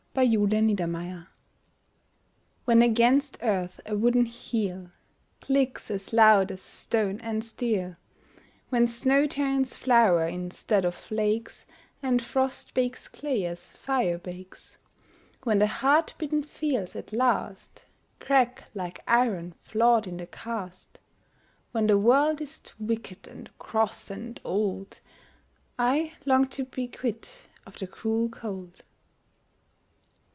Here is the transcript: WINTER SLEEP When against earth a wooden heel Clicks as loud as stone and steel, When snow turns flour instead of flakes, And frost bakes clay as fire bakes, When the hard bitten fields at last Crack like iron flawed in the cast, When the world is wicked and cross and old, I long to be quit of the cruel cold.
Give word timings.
WINTER 0.13 0.59
SLEEP 0.59 1.19
When 2.65 2.81
against 2.81 3.37
earth 3.41 3.79
a 3.85 3.95
wooden 3.95 4.25
heel 4.25 4.91
Clicks 5.39 5.89
as 5.89 6.11
loud 6.11 6.51
as 6.51 6.61
stone 6.61 7.21
and 7.21 7.41
steel, 7.45 7.95
When 8.67 8.87
snow 8.87 9.25
turns 9.25 9.77
flour 9.77 10.27
instead 10.27 10.83
of 10.83 10.95
flakes, 10.95 11.65
And 12.03 12.21
frost 12.21 12.73
bakes 12.73 13.07
clay 13.07 13.45
as 13.45 13.73
fire 13.77 14.17
bakes, 14.17 14.79
When 15.43 15.59
the 15.59 15.67
hard 15.67 16.11
bitten 16.17 16.43
fields 16.43 16.93
at 16.97 17.13
last 17.13 17.85
Crack 18.19 18.65
like 18.75 18.99
iron 19.07 19.55
flawed 19.63 20.07
in 20.07 20.17
the 20.17 20.27
cast, 20.27 20.99
When 21.71 21.87
the 21.87 21.97
world 21.97 22.41
is 22.41 22.61
wicked 22.77 23.29
and 23.29 23.49
cross 23.59 24.11
and 24.11 24.41
old, 24.43 24.99
I 25.79 26.15
long 26.25 26.47
to 26.47 26.65
be 26.65 26.89
quit 26.89 27.43
of 27.65 27.77
the 27.77 27.87
cruel 27.87 28.27
cold. 28.27 28.83